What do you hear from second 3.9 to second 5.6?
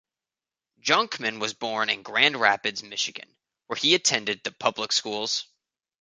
attended the public schools.